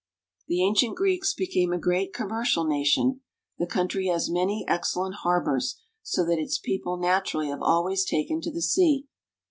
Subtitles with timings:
[0.47, 3.21] The ancient Greeks became a great commercial nation.
[3.59, 8.51] The country has many excellent harbors, so that its people naturally have always taken to
[8.51, 9.05] the sea.